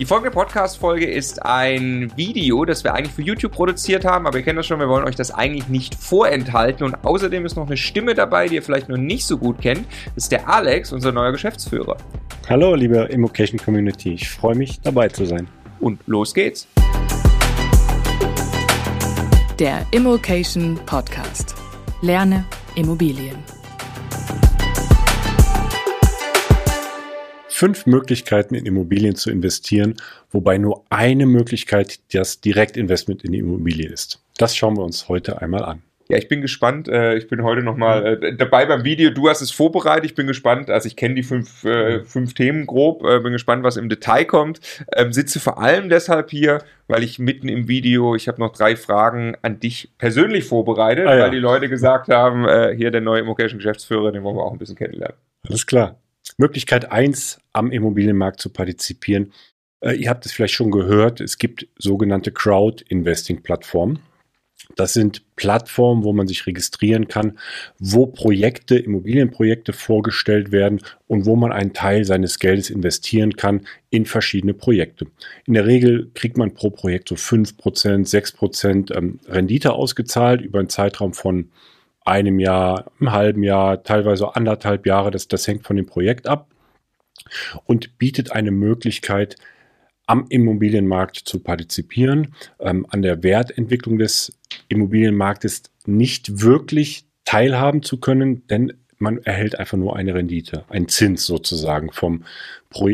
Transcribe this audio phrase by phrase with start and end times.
[0.00, 4.42] Die folgende Podcast-Folge ist ein Video, das wir eigentlich für YouTube produziert haben, aber ihr
[4.42, 6.84] kennt das schon, wir wollen euch das eigentlich nicht vorenthalten.
[6.84, 9.86] Und außerdem ist noch eine Stimme dabei, die ihr vielleicht noch nicht so gut kennt.
[10.16, 11.96] Das ist der Alex, unser neuer Geschäftsführer.
[12.48, 14.14] Hallo, liebe Immocation Community.
[14.14, 15.46] Ich freue mich, dabei zu sein.
[15.78, 16.66] Und los geht's.
[19.60, 21.54] Der Immocation Podcast.
[22.02, 23.53] Lerne Immobilien.
[27.54, 29.94] Fünf Möglichkeiten in Immobilien zu investieren,
[30.32, 34.20] wobei nur eine Möglichkeit das Direktinvestment in die Immobilie ist.
[34.38, 35.82] Das schauen wir uns heute einmal an.
[36.08, 36.88] Ja, ich bin gespannt.
[36.88, 39.10] Äh, ich bin heute nochmal äh, dabei beim Video.
[39.10, 40.04] Du hast es vorbereitet.
[40.04, 40.68] Ich bin gespannt.
[40.68, 43.02] Also ich kenne die fünf, äh, fünf Themen grob.
[43.02, 44.60] bin gespannt, was im Detail kommt.
[44.94, 48.74] Ähm, sitze vor allem deshalb hier, weil ich mitten im Video, ich habe noch drei
[48.74, 51.22] Fragen an dich persönlich vorbereitet, ah, ja.
[51.22, 54.76] weil die Leute gesagt haben, hier der neue Immocation-Geschäftsführer, den wollen wir auch ein bisschen
[54.76, 55.16] kennenlernen.
[55.48, 55.96] Alles klar.
[56.36, 59.32] Möglichkeit eins am Immobilienmarkt zu partizipieren.
[59.80, 64.00] Äh, ihr habt es vielleicht schon gehört, es gibt sogenannte Crowd-Investing-Plattformen.
[64.76, 67.38] Das sind Plattformen, wo man sich registrieren kann,
[67.78, 74.06] wo Projekte, Immobilienprojekte vorgestellt werden und wo man einen Teil seines Geldes investieren kann in
[74.06, 75.06] verschiedene Projekte.
[75.46, 77.58] In der Regel kriegt man pro Projekt so 5%,
[78.08, 81.50] 6% ähm, Rendite ausgezahlt über einen Zeitraum von
[82.04, 85.10] einem Jahr, einem halben Jahr, teilweise anderthalb Jahre.
[85.10, 86.48] Das, das hängt von dem Projekt ab
[87.64, 89.36] und bietet eine Möglichkeit,
[90.06, 94.38] am Immobilienmarkt zu partizipieren, ähm, an der Wertentwicklung des
[94.68, 101.26] Immobilienmarktes nicht wirklich teilhaben zu können, denn man erhält einfach nur eine Rendite, einen Zins
[101.26, 102.24] sozusagen vom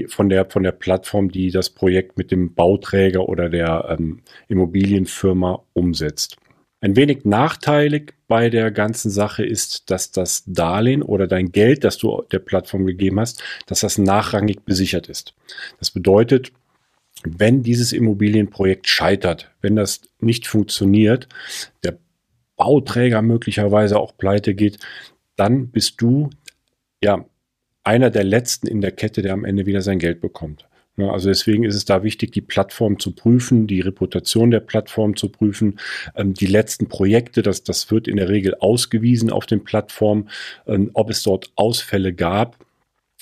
[0.08, 5.62] von der von der Plattform, die das Projekt mit dem Bauträger oder der ähm, Immobilienfirma
[5.72, 6.36] umsetzt.
[6.82, 11.98] Ein wenig nachteilig bei der ganzen Sache ist, dass das Darlehen oder dein Geld, das
[11.98, 15.34] du der Plattform gegeben hast, dass das nachrangig besichert ist.
[15.78, 16.52] Das bedeutet,
[17.24, 21.28] wenn dieses Immobilienprojekt scheitert, wenn das nicht funktioniert,
[21.84, 21.98] der
[22.56, 24.78] Bauträger möglicherweise auch pleite geht,
[25.36, 26.30] dann bist du
[27.02, 27.26] ja
[27.84, 30.66] einer der letzten in der Kette, der am Ende wieder sein Geld bekommt.
[31.08, 35.28] Also deswegen ist es da wichtig, die Plattform zu prüfen, die Reputation der Plattform zu
[35.28, 35.78] prüfen,
[36.14, 40.28] ähm, die letzten Projekte, das, das wird in der Regel ausgewiesen auf den Plattformen,
[40.66, 42.56] ähm, ob es dort Ausfälle gab.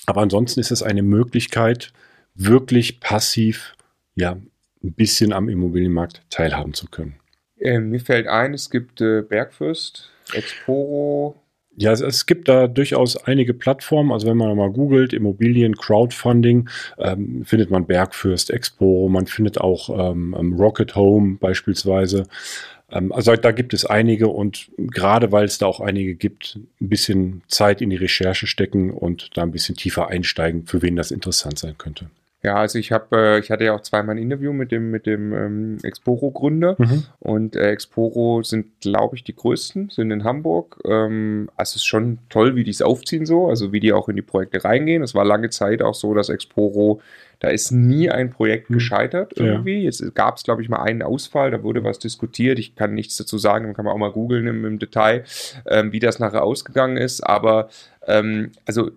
[0.05, 1.93] Aber ansonsten ist es eine Möglichkeit,
[2.35, 3.75] wirklich passiv,
[4.15, 4.37] ja,
[4.83, 7.15] ein bisschen am Immobilienmarkt teilhaben zu können.
[7.59, 11.35] Äh, mir fällt ein, es gibt äh, Bergfürst, Exporo,
[11.79, 14.11] ja, es, es, gibt da durchaus einige Plattformen.
[14.11, 19.89] Also wenn man mal googelt, Immobilien, Crowdfunding, ähm, findet man Bergfürst, Expo, man findet auch
[19.89, 22.25] ähm, ähm, Rocket Home beispielsweise.
[22.91, 26.89] Ähm, also da gibt es einige und gerade weil es da auch einige gibt, ein
[26.89, 31.11] bisschen Zeit in die Recherche stecken und da ein bisschen tiefer einsteigen, für wen das
[31.11, 32.09] interessant sein könnte.
[32.41, 35.05] Ja, also ich habe, äh, ich hatte ja auch zweimal ein Interview mit dem mit
[35.05, 37.03] dem ähm, Exporo-Gründer mhm.
[37.19, 40.79] und äh, Exporo sind, glaube ich, die größten, sind in Hamburg.
[40.85, 44.07] Ähm, also es ist schon toll, wie die es aufziehen so, also wie die auch
[44.07, 45.03] in die Projekte reingehen.
[45.03, 47.01] Es war lange Zeit auch so, dass Exporo,
[47.39, 48.75] da ist nie ein Projekt mhm.
[48.75, 49.79] gescheitert irgendwie.
[49.79, 49.83] Ja.
[49.83, 52.57] Jetzt gab es, glaube ich, mal einen Ausfall, da wurde was diskutiert.
[52.57, 55.25] Ich kann nichts dazu sagen, dann kann man auch mal googeln im, im Detail,
[55.65, 57.19] ähm, wie das nachher ausgegangen ist.
[57.19, 57.67] Aber
[58.07, 58.91] ähm, also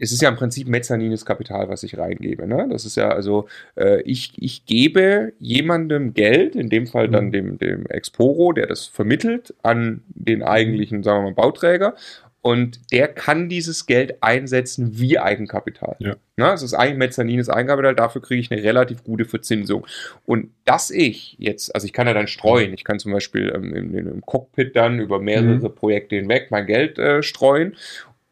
[0.00, 2.46] es ist ja im Prinzip mezzanines Kapital, was ich reingebe.
[2.46, 2.66] Ne?
[2.70, 3.46] Das ist ja also,
[3.76, 7.32] äh, ich, ich gebe jemandem Geld, in dem Fall dann mhm.
[7.32, 11.94] dem, dem Exporo, der das vermittelt, an den eigentlichen, sagen wir mal, Bauträger.
[12.42, 15.96] Und der kann dieses Geld einsetzen wie Eigenkapital.
[15.98, 16.16] Ja.
[16.36, 19.86] Na, es ist eigentlich mezzanines Eigenkapital, dafür kriege ich eine relativ gute Verzinsung.
[20.24, 23.74] Und dass ich jetzt, also ich kann ja dann streuen, ich kann zum Beispiel ähm,
[23.74, 25.74] im, im, Cockpit dann über mehrere mhm.
[25.74, 27.76] Projekte hinweg mein Geld äh, streuen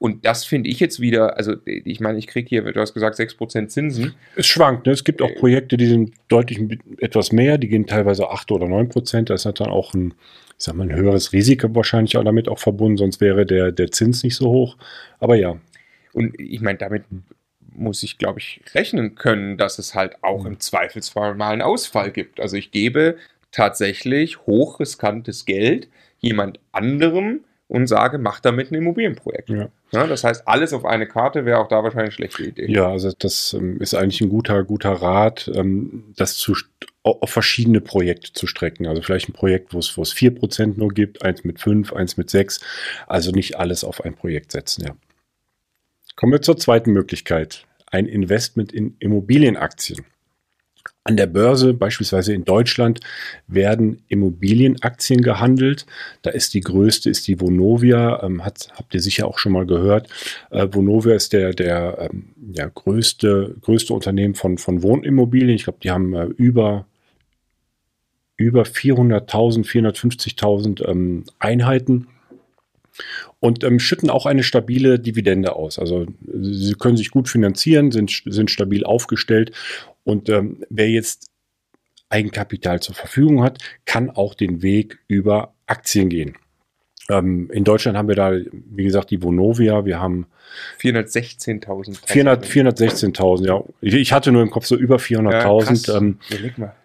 [0.01, 3.19] und das finde ich jetzt wieder, also ich meine, ich kriege hier, du hast gesagt,
[3.19, 4.15] 6% Zinsen.
[4.37, 4.93] Es schwankt, ne?
[4.93, 6.61] es gibt auch äh, Projekte, die sind deutlich
[6.99, 9.25] etwas mehr, die gehen teilweise 8 oder 9%.
[9.25, 10.15] Da ist dann auch ein,
[10.57, 13.91] ich sag mal, ein höheres Risiko wahrscheinlich auch damit auch verbunden, sonst wäre der, der
[13.91, 14.77] Zins nicht so hoch.
[15.19, 15.59] Aber ja.
[16.13, 17.03] Und ich meine, damit
[17.75, 22.13] muss ich, glaube ich, rechnen können, dass es halt auch im Zweifelsfall mal einen Ausfall
[22.13, 22.39] gibt.
[22.39, 23.17] Also ich gebe
[23.51, 25.89] tatsächlich hochriskantes Geld
[26.21, 29.51] jemand anderem, und sage, mach damit ein Immobilienprojekt.
[29.51, 29.69] Ja.
[29.93, 30.07] ja.
[30.07, 32.67] das heißt, alles auf eine Karte wäre auch da wahrscheinlich eine schlechte Idee.
[32.71, 36.57] Ja, also das ähm, ist eigentlich ein guter, guter Rat, ähm, das zu,
[37.03, 38.87] auf verschiedene Projekte zu strecken.
[38.87, 42.17] Also vielleicht ein Projekt, wo es, wo es 4% nur gibt, eins mit 5, eins
[42.17, 42.61] mit 6.
[43.07, 44.95] Also nicht alles auf ein Projekt setzen, ja.
[46.17, 47.65] Kommen wir zur zweiten Möglichkeit.
[47.87, 50.05] Ein Investment in Immobilienaktien.
[51.09, 53.01] An der Börse, beispielsweise in Deutschland,
[53.47, 55.87] werden Immobilienaktien gehandelt.
[56.21, 59.65] Da ist die größte, ist die Vonovia, ähm, hat, habt ihr sicher auch schon mal
[59.65, 60.11] gehört.
[60.51, 65.57] Äh, Vonovia ist der, der ähm, ja, größte, größte Unternehmen von, von Wohnimmobilien.
[65.57, 66.85] Ich glaube, die haben äh, über,
[68.37, 72.09] über 400.000, 450.000 ähm, Einheiten
[73.41, 75.79] und ähm, schütten auch eine stabile Dividende aus.
[75.79, 76.07] Also
[76.41, 79.53] sie können sich gut finanzieren, sind, sind stabil aufgestellt
[80.05, 81.27] und ähm, wer jetzt
[82.11, 86.37] Eigenkapital zur Verfügung hat, kann auch den Weg über Aktien gehen.
[87.11, 89.85] Ähm, in Deutschland haben wir da, wie gesagt, die Vonovia.
[89.85, 90.27] Wir haben
[90.81, 92.07] 416.000.
[92.07, 93.63] 416.000, ja.
[93.81, 95.89] Ich, ich, hatte nur im Kopf so über 400.000.
[95.89, 96.19] Ja, ähm,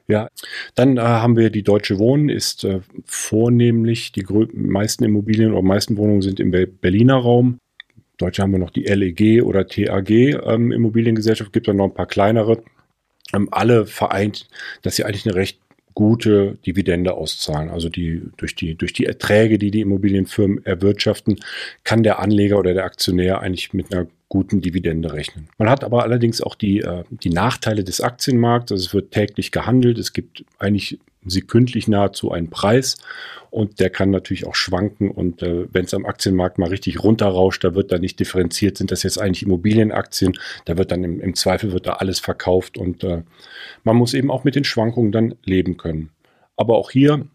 [0.07, 0.27] ja,
[0.75, 5.97] dann äh, haben wir die Deutsche Wohnen, ist äh, vornehmlich die meisten Immobilien oder meisten
[5.97, 7.59] Wohnungen sind im Berliner Raum.
[8.17, 12.05] Deutsche haben wir noch die LEG oder TAG ähm, Immobiliengesellschaft, gibt dann noch ein paar
[12.05, 12.63] kleinere.
[13.33, 14.47] Ähm, alle vereint,
[14.83, 15.62] dass sie eigentlich eine recht
[15.93, 17.69] gute Dividende auszahlen.
[17.69, 21.39] Also die, durch, die, durch die Erträge, die die Immobilienfirmen erwirtschaften,
[21.83, 25.47] kann der Anleger oder der Aktionär eigentlich mit einer guten Dividende rechnen.
[25.57, 28.71] Man hat aber allerdings auch die, äh, die Nachteile des Aktienmarkts.
[28.71, 29.97] Also es wird täglich gehandelt.
[29.99, 32.97] Es gibt eigentlich sekündlich nahezu einen Preis
[33.49, 37.63] und der kann natürlich auch schwanken und äh, wenn es am Aktienmarkt mal richtig runterrauscht,
[37.63, 40.33] da wird dann nicht differenziert, sind das jetzt eigentlich Immobilienaktien,
[40.65, 43.23] da wird dann im, im Zweifel wird da alles verkauft und äh,
[43.83, 46.09] man muss eben auch mit den Schwankungen dann leben können.
[46.57, 47.25] Aber auch hier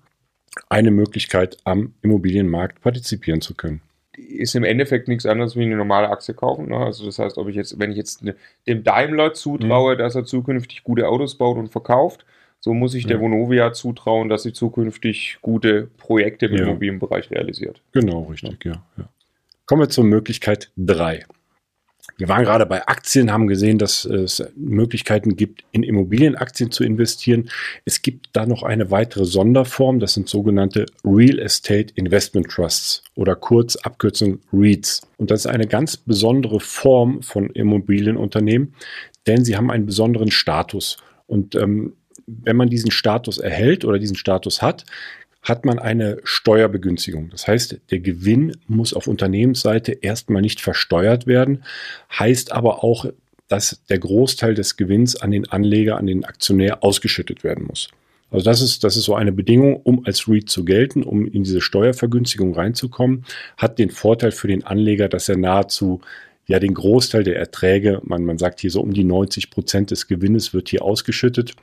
[0.68, 3.80] eine Möglichkeit am Immobilienmarkt partizipieren zu können
[4.18, 6.68] ist im Endeffekt nichts anderes wie eine normale Aktie kaufen.
[6.68, 6.76] Ne?
[6.76, 8.34] Also das heißt, ob ich jetzt, wenn ich jetzt ne,
[8.66, 9.98] dem Daimler zutraue, mhm.
[9.98, 12.24] dass er zukünftig gute Autos baut und verkauft,
[12.60, 16.64] so muss ich der Vonovia zutrauen, dass sie zukünftig gute Projekte im ja.
[16.64, 17.80] Immobilienbereich realisiert.
[17.92, 18.82] Genau, richtig, ja.
[18.96, 19.08] ja.
[19.64, 21.24] Kommen wir zur Möglichkeit 3.
[22.18, 27.48] Wir waren gerade bei Aktien, haben gesehen, dass es Möglichkeiten gibt, in Immobilienaktien zu investieren.
[27.84, 33.36] Es gibt da noch eine weitere Sonderform, das sind sogenannte Real Estate Investment Trusts oder
[33.36, 35.02] kurz Abkürzung REITs.
[35.16, 38.74] Und das ist eine ganz besondere Form von Immobilienunternehmen,
[39.28, 40.96] denn sie haben einen besonderen Status.
[41.28, 41.92] Und ähm,
[42.26, 44.84] wenn man diesen Status erhält oder diesen Status hat,
[45.48, 47.30] hat man eine Steuerbegünstigung.
[47.30, 51.64] Das heißt, der Gewinn muss auf Unternehmensseite erstmal nicht versteuert werden,
[52.18, 53.06] heißt aber auch,
[53.48, 57.88] dass der Großteil des Gewinns an den Anleger, an den Aktionär ausgeschüttet werden muss.
[58.30, 61.44] Also das ist, das ist so eine Bedingung, um als REIT zu gelten, um in
[61.44, 63.24] diese Steuervergünstigung reinzukommen,
[63.56, 66.02] hat den Vorteil für den Anleger, dass er nahezu
[66.46, 70.08] ja den Großteil der Erträge, man, man sagt hier so um die 90 Prozent des
[70.08, 71.54] Gewinnes wird hier ausgeschüttet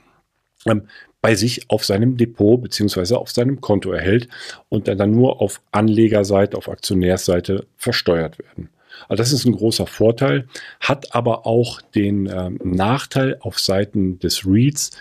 [0.66, 0.88] ähm,
[1.22, 4.28] bei sich auf seinem Depot beziehungsweise auf seinem Konto erhält
[4.68, 8.68] und dann nur auf Anlegerseite, auf Aktionärsseite versteuert werden.
[9.08, 10.46] Also das ist ein großer Vorteil,
[10.80, 14.92] hat aber auch den ähm, Nachteil auf Seiten des REITs,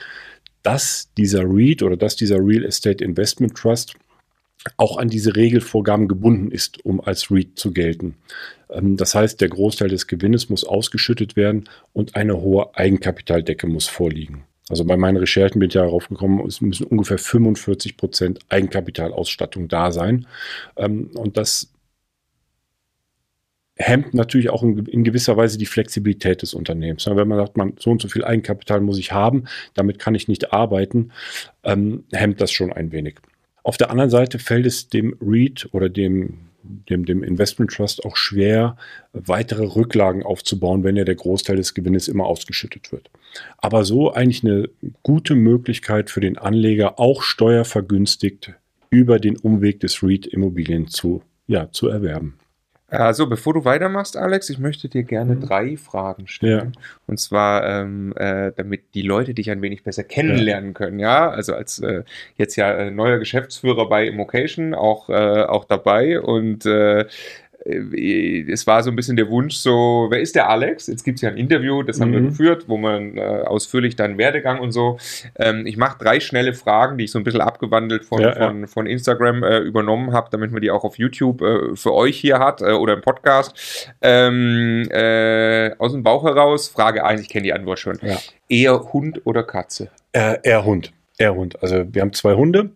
[0.64, 3.94] dass dieser REIT oder dass dieser Real Estate Investment Trust
[4.78, 8.16] auch an diese Regelvorgaben gebunden ist, um als REIT zu gelten.
[8.70, 13.88] Ähm, das heißt, der Großteil des Gewinnes muss ausgeschüttet werden und eine hohe Eigenkapitaldecke muss
[13.88, 14.44] vorliegen.
[14.70, 19.68] Also bei meinen Recherchen bin ich ja darauf gekommen, es müssen ungefähr 45 Prozent Eigenkapitalausstattung
[19.68, 20.26] da sein.
[20.76, 21.72] Ähm, und das
[23.78, 27.06] hemmt natürlich auch in, gewisser Weise die Flexibilität des Unternehmens.
[27.06, 30.28] Wenn man sagt, man, so und so viel Eigenkapital muss ich haben, damit kann ich
[30.28, 31.12] nicht arbeiten,
[31.64, 33.16] ähm, hemmt das schon ein wenig.
[33.64, 36.50] Auf der anderen Seite fällt es dem REIT oder dem
[36.90, 38.78] dem, dem Investment Trust auch schwer,
[39.14, 43.10] weitere Rücklagen aufzubauen, wenn ja der Großteil des Gewinnes immer ausgeschüttet wird.
[43.58, 44.70] Aber so eigentlich eine
[45.04, 48.54] gute Möglichkeit für den Anleger, auch steuervergünstigt
[48.90, 52.38] über den Umweg des REIT Immobilien zu, ja, zu erwerben.
[52.87, 55.42] Also, bevor du weitermachst, Alex, ich möchte dir gerne mhm.
[55.42, 56.73] drei Fragen stellen.
[56.75, 56.81] Ja.
[57.07, 60.73] Und zwar, ähm, äh, damit die Leute dich ein wenig besser kennenlernen ja.
[60.73, 60.99] können.
[60.99, 62.04] Ja, also als äh,
[62.37, 67.06] jetzt ja äh, neuer Geschäftsführer bei Immocation auch, äh, auch dabei und äh, äh,
[67.66, 70.86] es war so ein bisschen der Wunsch, so, wer ist der Alex?
[70.86, 72.14] Jetzt gibt es ja ein Interview, das haben mhm.
[72.14, 74.98] wir geführt, wo man äh, ausführlich dann Werdegang und so.
[75.36, 78.62] Ähm, ich mache drei schnelle Fragen, die ich so ein bisschen abgewandelt von, ja, von,
[78.62, 78.68] ja.
[78.68, 82.38] von Instagram äh, übernommen habe, damit man die auch auf YouTube äh, für euch hier
[82.38, 83.90] hat äh, oder im Podcast.
[84.02, 87.98] Ähm, äh, aus dem Bauch heraus, Frage 1, ich kenne die Antwort schon.
[88.04, 88.19] Ja.
[88.48, 89.90] Eher Hund oder Katze?
[90.14, 90.94] eher Hund.
[91.18, 91.62] Eher Hund.
[91.62, 92.69] Also wir haben zwei Hunde.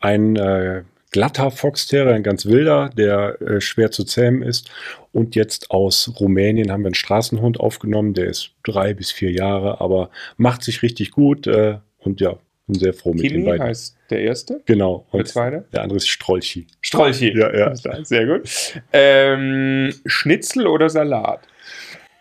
[0.00, 4.70] Ein glatter Foxterrier, ein ganz wilder, der äh, schwer zu zähmen ist.
[5.12, 9.80] Und jetzt aus Rumänien haben wir einen Straßenhund aufgenommen, der ist drei bis vier Jahre,
[9.80, 12.36] aber macht sich richtig gut äh, und ja,
[12.66, 13.62] bin sehr froh mit Kimi den beiden.
[13.66, 14.60] heißt der erste?
[14.66, 15.06] Genau.
[15.10, 15.64] Und der zweite?
[15.72, 16.66] Der andere ist Strolchi.
[16.80, 17.36] Strolchi.
[17.36, 17.74] Ja, ja.
[18.04, 18.80] Sehr gut.
[18.92, 21.46] Ähm, Schnitzel oder Salat?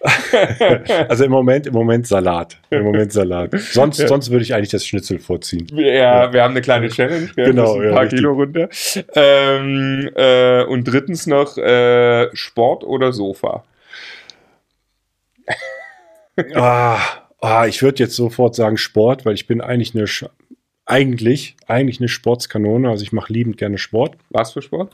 [1.09, 2.57] also im Moment, im Moment Salat.
[2.69, 3.51] Im Moment Salat.
[3.59, 4.07] Sonst, ja.
[4.07, 5.67] sonst würde ich eigentlich das Schnitzel vorziehen.
[5.73, 6.33] Ja, ja.
[6.33, 7.29] wir haben eine kleine Challenge.
[7.35, 8.69] Wir genau, ein paar ja, Kilo runter.
[9.15, 13.63] Ähm, äh, und drittens noch äh, Sport oder Sofa.
[16.55, 16.99] ah,
[17.41, 20.07] ah, ich würde jetzt sofort sagen Sport, weil ich bin eigentlich eine
[20.85, 22.89] eigentlich, eigentlich eine Sportskanone.
[22.89, 24.17] Also ich mache liebend gerne Sport.
[24.29, 24.93] Was für Sport?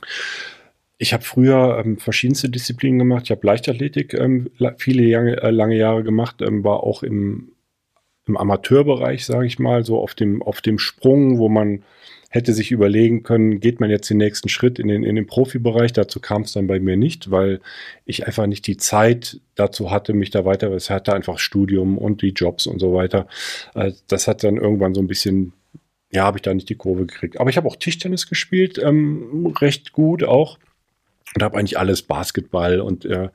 [0.98, 3.24] Ich habe früher ähm, verschiedenste Disziplinen gemacht.
[3.24, 7.52] Ich habe Leichtathletik ähm, viele lange, äh, lange Jahre gemacht, ähm, war auch im,
[8.26, 11.82] im Amateurbereich, sage ich mal, so auf dem, auf dem Sprung, wo man
[12.30, 15.92] hätte sich überlegen können, geht man jetzt den nächsten Schritt in den, in den Profibereich.
[15.92, 17.60] Dazu kam es dann bei mir nicht, weil
[18.04, 22.22] ich einfach nicht die Zeit dazu hatte, mich da weiter, es hatte einfach Studium und
[22.22, 23.26] die Jobs und so weiter.
[23.74, 25.52] Äh, das hat dann irgendwann so ein bisschen
[26.12, 27.40] ja, habe ich da nicht die Kurve gekriegt.
[27.40, 30.58] Aber ich habe auch Tischtennis gespielt, ähm, recht gut auch.
[31.34, 33.28] Und habe eigentlich alles Basketball und äh,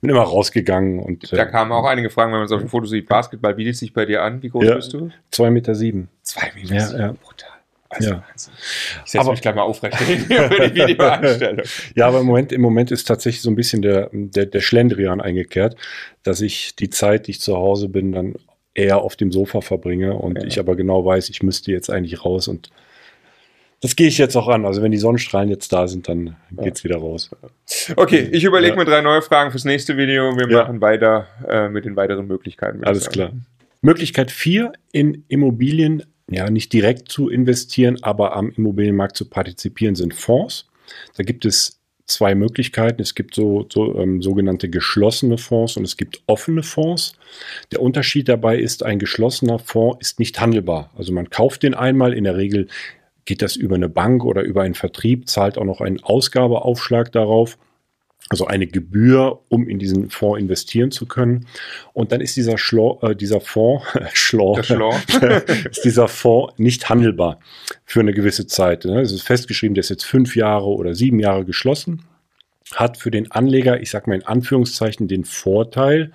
[0.00, 0.98] bin immer rausgegangen.
[0.98, 3.54] Und, äh, da kamen auch einige Fragen, wenn man so auf dem Foto sieht, Basketball
[3.54, 4.42] bietet sich bei dir an.
[4.42, 5.10] Wie groß ja, bist du?
[5.30, 5.74] Zwei Meter.
[5.74, 6.08] sieben.
[6.22, 6.74] Zwei Meter.
[6.74, 7.00] Ja, sieben.
[7.00, 7.12] ja.
[7.12, 7.50] Brutal.
[7.88, 8.24] Also, ja.
[8.34, 11.64] Ich setze mich gleich mal aufrecht für die Videoanstellung.
[11.94, 15.20] ja, aber im Moment, im Moment ist tatsächlich so ein bisschen der, der, der Schlendrian
[15.20, 15.76] eingekehrt,
[16.22, 18.34] dass ich die Zeit, die ich zu Hause bin, dann
[18.74, 20.44] eher auf dem Sofa verbringe und ja.
[20.44, 22.70] ich aber genau weiß, ich müsste jetzt eigentlich raus und
[23.80, 24.64] das gehe ich jetzt auch an.
[24.64, 26.90] Also wenn die Sonnenstrahlen jetzt da sind, dann geht's ja.
[26.90, 27.30] wieder raus.
[27.94, 28.78] Okay, ich überlege ja.
[28.78, 30.36] mir drei neue Fragen fürs nächste Video.
[30.36, 30.62] Wir ja.
[30.62, 32.84] machen weiter äh, mit den weiteren Möglichkeiten.
[32.84, 33.32] Alles klar.
[33.82, 40.14] Möglichkeit vier in Immobilien, ja, nicht direkt zu investieren, aber am Immobilienmarkt zu partizipieren, sind
[40.14, 40.66] Fonds.
[41.16, 43.02] Da gibt es zwei Möglichkeiten.
[43.02, 47.12] Es gibt so, so ähm, sogenannte geschlossene Fonds und es gibt offene Fonds.
[47.72, 50.90] Der Unterschied dabei ist, ein geschlossener Fonds ist nicht handelbar.
[50.96, 52.68] Also man kauft den einmal, in der Regel
[53.26, 57.58] geht das über eine Bank oder über einen Vertrieb, zahlt auch noch einen Ausgabeaufschlag darauf
[58.28, 61.46] also eine Gebühr, um in diesen Fonds investieren zu können.
[61.92, 64.58] Und dann ist dieser, Schlo äh, dieser Fonds, Schlor,
[65.70, 67.38] ist dieser Fonds nicht handelbar
[67.84, 68.84] für eine gewisse Zeit.
[68.84, 69.00] Ne?
[69.00, 72.02] Es ist festgeschrieben, der ist jetzt fünf Jahre oder sieben Jahre geschlossen,
[72.74, 76.12] hat für den Anleger, ich sage mal in Anführungszeichen, den Vorteil,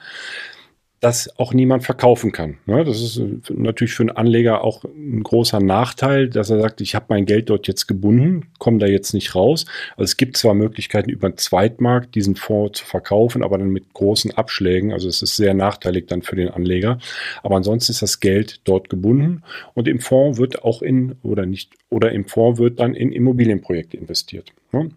[1.01, 2.59] das auch niemand verkaufen kann.
[2.67, 2.85] Ne?
[2.85, 6.93] Das ist äh, natürlich für einen Anleger auch ein großer Nachteil, dass er sagt, ich
[6.93, 9.65] habe mein Geld dort jetzt gebunden, komme da jetzt nicht raus.
[9.97, 13.93] Also es gibt zwar Möglichkeiten über den Zweitmarkt diesen Fonds zu verkaufen, aber dann mit
[13.93, 14.93] großen Abschlägen.
[14.93, 16.99] Also es ist sehr nachteilig dann für den Anleger.
[17.41, 19.41] Aber ansonsten ist das Geld dort gebunden
[19.73, 23.97] und im Fonds wird auch in oder nicht oder im Fonds wird dann in Immobilienprojekte
[23.97, 24.53] investiert.
[24.71, 24.91] Ne?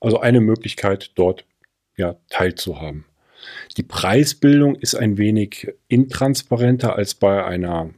[0.00, 1.44] Also eine Möglichkeit dort
[1.98, 3.04] ja teilzuhaben.
[3.76, 7.90] Die Preisbildung ist ein wenig intransparenter als bei einer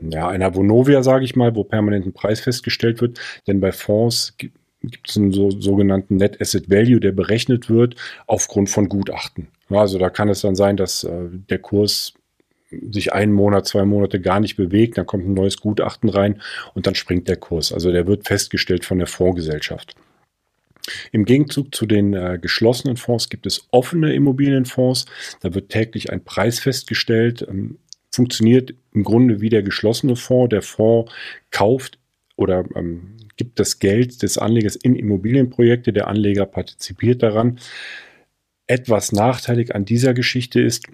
[0.00, 3.18] ja, einer Vonovia, sage ich mal, wo permanent ein Preis festgestellt wird.
[3.46, 8.70] Denn bei Fonds gibt es einen so, sogenannten Net Asset Value, der berechnet wird aufgrund
[8.70, 9.48] von Gutachten.
[9.70, 12.14] Also da kann es dann sein, dass äh, der Kurs
[12.90, 16.40] sich einen Monat, zwei Monate gar nicht bewegt, dann kommt ein neues Gutachten rein
[16.74, 17.72] und dann springt der Kurs.
[17.72, 19.94] Also der wird festgestellt von der Fondsgesellschaft.
[21.12, 25.06] Im Gegenzug zu den äh, geschlossenen Fonds gibt es offene Immobilienfonds.
[25.40, 27.46] Da wird täglich ein Preis festgestellt.
[27.48, 27.78] Ähm,
[28.10, 30.50] funktioniert im Grunde wie der geschlossene Fonds.
[30.50, 31.12] Der Fonds
[31.50, 31.98] kauft
[32.36, 35.92] oder ähm, gibt das Geld des Anlegers in Immobilienprojekte.
[35.92, 37.58] Der Anleger partizipiert daran.
[38.66, 40.86] Etwas nachteilig an dieser Geschichte ist,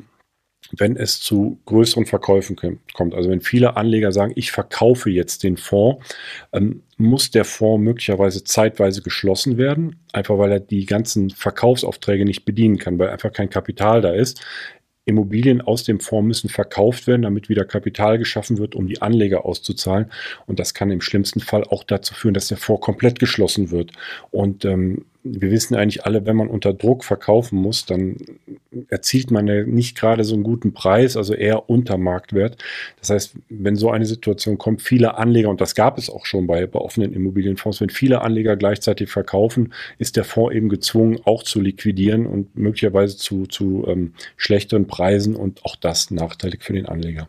[0.76, 2.57] wenn es zu größeren Verkäufen
[2.95, 3.14] kommt.
[3.14, 6.05] Also wenn viele Anleger sagen, ich verkaufe jetzt den Fonds,
[6.52, 12.45] ähm, muss der Fonds möglicherweise zeitweise geschlossen werden, einfach weil er die ganzen Verkaufsaufträge nicht
[12.45, 14.40] bedienen kann, weil einfach kein Kapital da ist.
[15.07, 19.45] Immobilien aus dem Fonds müssen verkauft werden, damit wieder Kapital geschaffen wird, um die Anleger
[19.45, 20.11] auszuzahlen.
[20.47, 23.93] Und das kann im schlimmsten Fall auch dazu führen, dass der Fonds komplett geschlossen wird.
[24.31, 28.17] Und ähm, wir wissen eigentlich alle, wenn man unter Druck verkaufen muss, dann
[28.89, 32.57] erzielt man ja nicht gerade so einen guten Preis, also eher unter Marktwert.
[32.99, 36.47] Das heißt, wenn so eine Situation kommt, viele Anleger, und das gab es auch schon
[36.47, 41.43] bei, bei offenen Immobilienfonds, wenn viele Anleger gleichzeitig verkaufen, ist der Fonds eben gezwungen, auch
[41.43, 46.87] zu liquidieren und möglicherweise zu, zu ähm, schlechteren Preisen und auch das nachteilig für den
[46.87, 47.29] Anleger.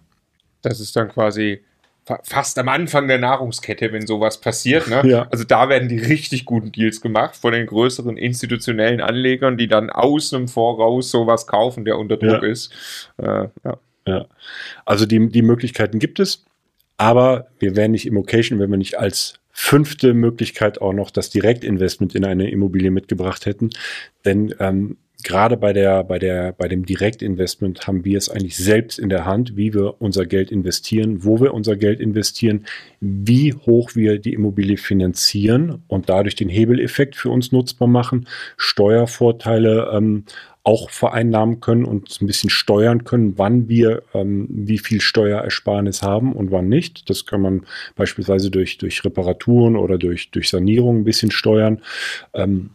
[0.61, 1.61] Das ist dann quasi
[2.23, 4.87] fast am Anfang der Nahrungskette, wenn sowas passiert.
[4.87, 5.01] Ne?
[5.05, 5.27] Ja.
[5.31, 9.89] Also da werden die richtig guten Deals gemacht von den größeren institutionellen Anlegern, die dann
[9.89, 12.49] aus einem Voraus sowas kaufen, der unter Druck ja.
[12.49, 12.73] ist.
[13.17, 13.77] Äh, ja.
[14.07, 14.25] ja.
[14.85, 16.45] Also die, die Möglichkeiten gibt es,
[16.97, 22.15] aber wir wären nicht Immocation, wenn wir nicht als fünfte Möglichkeit auch noch das Direktinvestment
[22.15, 23.69] in eine Immobilie mitgebracht hätten.
[24.25, 28.99] Denn ähm, gerade bei der, bei der, bei dem Direktinvestment haben wir es eigentlich selbst
[28.99, 32.65] in der Hand, wie wir unser Geld investieren, wo wir unser Geld investieren,
[32.99, 39.91] wie hoch wir die Immobilie finanzieren und dadurch den Hebeleffekt für uns nutzbar machen, Steuervorteile
[39.93, 40.25] ähm,
[40.63, 46.33] auch vereinnahmen können und ein bisschen steuern können, wann wir ähm, wie viel Steuerersparnis haben
[46.33, 47.09] und wann nicht.
[47.09, 51.81] Das kann man beispielsweise durch, durch Reparaturen oder durch, durch Sanierung ein bisschen steuern.
[52.33, 52.71] Ähm,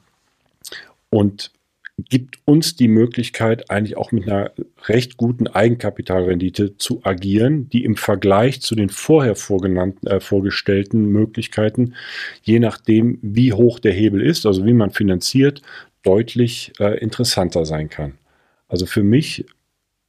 [1.11, 1.53] und
[1.99, 4.53] gibt uns die Möglichkeit, eigentlich auch mit einer
[4.85, 11.95] recht guten Eigenkapitalrendite zu agieren, die im Vergleich zu den vorher vorgenannten, äh, vorgestellten Möglichkeiten,
[12.43, 15.63] je nachdem, wie hoch der Hebel ist, also wie man finanziert,
[16.03, 18.19] deutlich äh, interessanter sein kann.
[18.69, 19.47] Also für mich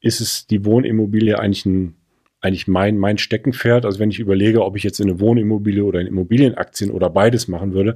[0.02, 1.96] ist es die Wohnimmobilie eigentlich ein
[2.40, 3.86] eigentlich mein, mein Steckenpferd.
[3.86, 7.48] Also wenn ich überlege, ob ich jetzt in eine Wohnimmobilie oder in Immobilienaktien oder beides
[7.48, 7.96] machen würde,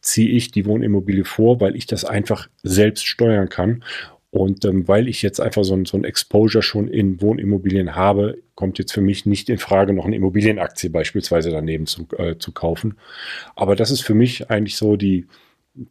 [0.00, 3.84] ziehe ich die Wohnimmobilie vor, weil ich das einfach selbst steuern kann.
[4.30, 8.38] Und ähm, weil ich jetzt einfach so ein, so ein Exposure schon in Wohnimmobilien habe,
[8.54, 12.52] kommt jetzt für mich nicht in Frage, noch eine Immobilienaktie beispielsweise daneben zu, äh, zu
[12.52, 12.96] kaufen.
[13.56, 15.26] Aber das ist für mich eigentlich so die,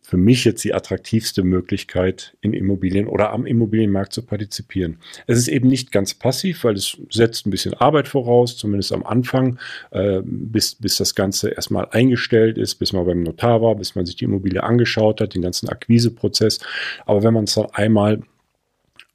[0.01, 4.97] für mich jetzt die attraktivste Möglichkeit, in Immobilien oder am Immobilienmarkt zu partizipieren.
[5.27, 9.05] Es ist eben nicht ganz passiv, weil es setzt ein bisschen Arbeit voraus, zumindest am
[9.05, 9.59] Anfang,
[9.91, 14.05] äh, bis, bis das Ganze erstmal eingestellt ist, bis man beim Notar war, bis man
[14.05, 16.59] sich die Immobilie angeschaut hat, den ganzen Akquiseprozess.
[17.05, 18.21] Aber wenn man es dann einmal,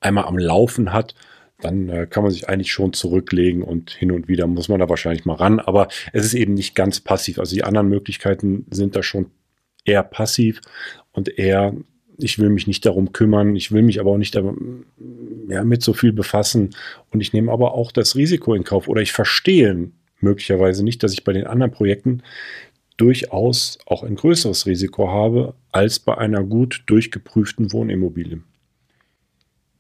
[0.00, 1.14] einmal am Laufen hat,
[1.60, 4.88] dann äh, kann man sich eigentlich schon zurücklegen und hin und wieder muss man da
[4.88, 5.60] wahrscheinlich mal ran.
[5.60, 7.38] Aber es ist eben nicht ganz passiv.
[7.38, 9.30] Also die anderen Möglichkeiten sind da schon
[9.84, 10.60] eher passiv
[11.12, 11.74] und eher,
[12.18, 15.92] ich will mich nicht darum kümmern, ich will mich aber auch nicht ja, mit so
[15.92, 16.70] viel befassen
[17.10, 21.12] und ich nehme aber auch das Risiko in Kauf oder ich verstehe möglicherweise nicht, dass
[21.12, 22.22] ich bei den anderen Projekten
[22.96, 28.40] durchaus auch ein größeres Risiko habe als bei einer gut durchgeprüften Wohnimmobilie.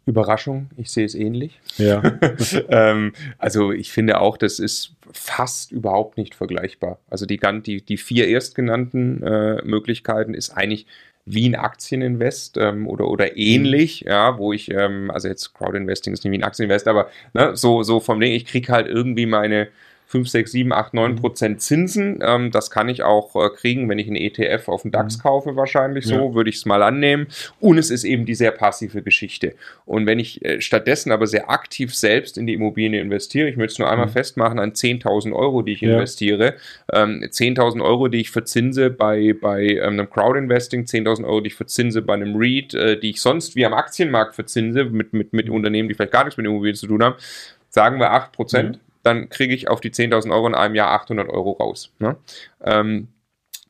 [0.06, 1.60] Überraschung, ich sehe es ähnlich.
[1.76, 2.02] Ja.
[2.68, 6.98] ähm, also ich finde auch, das ist fast überhaupt nicht vergleichbar.
[7.08, 10.86] Also die, die, die vier erstgenannten äh, Möglichkeiten ist eigentlich
[11.26, 16.22] wie ein Aktieninvest ähm, oder, oder ähnlich, ja, wo ich, ähm, also jetzt Crowdinvesting ist
[16.24, 19.68] nicht wie ein Aktieninvest, aber ne, so, so vom Ding, ich kriege halt irgendwie meine
[20.06, 22.20] 5, 6, 7, 8, 9 Prozent Zinsen.
[22.22, 25.22] Ähm, das kann ich auch äh, kriegen, wenn ich einen ETF auf den DAX mhm.
[25.22, 26.34] kaufe, wahrscheinlich so, ja.
[26.34, 27.26] würde ich es mal annehmen.
[27.58, 29.54] Und es ist eben die sehr passive Geschichte.
[29.86, 33.72] Und wenn ich äh, stattdessen aber sehr aktiv selbst in die Immobilie investiere, ich möchte
[33.72, 34.12] es nur einmal mhm.
[34.12, 35.94] festmachen an 10.000 Euro, die ich ja.
[35.94, 36.54] investiere,
[36.92, 41.54] ähm, 10.000 Euro, die ich verzinse bei, bei ähm, einem Crowdinvesting, 10.000 Euro, die ich
[41.54, 45.50] verzinse bei einem REIT, äh, die ich sonst wie am Aktienmarkt verzinse, mit, mit, mit
[45.50, 47.16] Unternehmen, die vielleicht gar nichts mit Immobilien zu tun haben,
[47.70, 48.76] sagen wir 8 Prozent.
[48.76, 51.92] Mhm dann kriege ich auf die 10.000 Euro in einem Jahr 800 Euro raus.
[52.00, 52.16] Ne?
[52.64, 53.08] Ähm,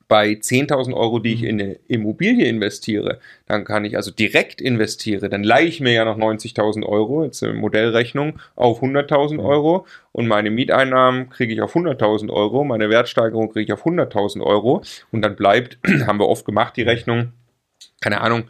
[0.08, 1.48] bei 10.000 Euro, die ich mhm.
[1.48, 6.04] in eine Immobilie investiere, dann kann ich also direkt investiere, dann leihe ich mir ja
[6.04, 9.40] noch 90.000 Euro, jetzt eine Modellrechnung, auf 100.000 mhm.
[9.40, 14.42] Euro und meine Mieteinnahmen kriege ich auf 100.000 Euro, meine Wertsteigerung kriege ich auf 100.000
[14.42, 17.32] Euro und dann bleibt, haben wir oft gemacht, die Rechnung,
[18.00, 18.44] keine Ahnung,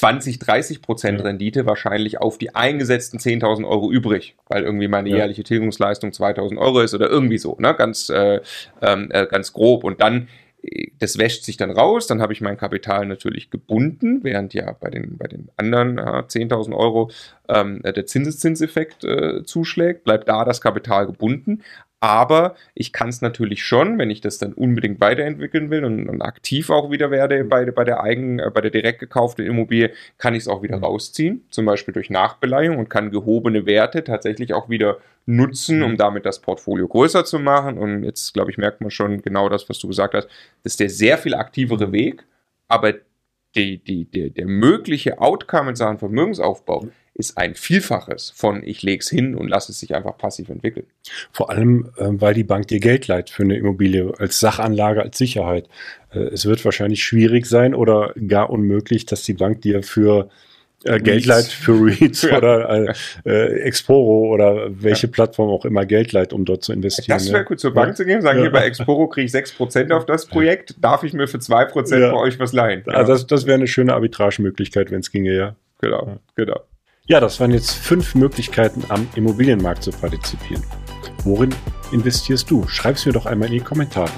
[0.00, 1.22] 20, 30 Prozent.
[1.22, 5.16] Rendite wahrscheinlich auf die eingesetzten 10.000 Euro übrig, weil irgendwie meine ja.
[5.18, 7.74] jährliche Tilgungsleistung 2.000 Euro ist oder irgendwie so, ne?
[7.74, 8.40] ganz, äh,
[8.80, 9.84] ähm, äh, ganz grob.
[9.84, 10.28] Und dann,
[10.62, 14.72] äh, das wäscht sich dann raus, dann habe ich mein Kapital natürlich gebunden, während ja
[14.72, 17.10] bei den, bei den anderen äh, 10.000 Euro
[17.50, 21.62] ähm, der Zinseszinseffekt äh, zuschlägt, bleibt da das Kapital gebunden.
[22.02, 26.22] Aber ich kann es natürlich schon, wenn ich das dann unbedingt weiterentwickeln will und, und
[26.22, 30.34] aktiv auch wieder werde bei, bei der eigen, äh, bei der direkt gekauften Immobilie, kann
[30.34, 30.84] ich es auch wieder mhm.
[30.84, 35.96] rausziehen, zum Beispiel durch Nachbeleihung und kann gehobene Werte tatsächlich auch wieder nutzen, um mhm.
[35.98, 37.76] damit das Portfolio größer zu machen.
[37.76, 40.28] Und jetzt, glaube ich, merkt man schon genau das, was du gesagt hast.
[40.62, 41.92] Das ist der sehr viel aktivere mhm.
[41.92, 42.24] Weg,
[42.66, 42.94] aber
[43.54, 49.00] die, die, der, der mögliche Outcome in Sachen Vermögensaufbau ist ein Vielfaches von ich lege
[49.00, 50.86] es hin und lasse es sich einfach passiv entwickeln.
[51.32, 55.18] Vor allem, äh, weil die Bank dir Geld leiht für eine Immobilie als Sachanlage, als
[55.18, 55.68] Sicherheit.
[56.12, 60.30] Äh, es wird wahrscheinlich schwierig sein oder gar unmöglich, dass die Bank dir für
[60.84, 62.38] äh, Geld leiht für REITs ja.
[62.38, 62.94] oder äh,
[63.26, 65.12] äh, Exporo oder welche ja.
[65.12, 67.18] Plattform auch immer Geld leiht, um dort zu investieren.
[67.18, 68.44] Das wäre gut, zur Bank zu gehen, sagen, ja.
[68.44, 72.10] hier bei Exporo kriege ich 6% auf das Projekt, darf ich mir für 2% ja.
[72.10, 72.82] bei euch was leihen?
[72.86, 75.56] Also das, das wäre eine schöne Arbitragemöglichkeit, wenn es ginge, ja.
[75.80, 76.60] Genau, genau.
[77.10, 80.62] Ja, das waren jetzt fünf Möglichkeiten, am Immobilienmarkt zu partizipieren.
[81.24, 81.52] Worin
[81.90, 82.68] investierst du?
[82.68, 84.12] Schreib es mir doch einmal in die Kommentare.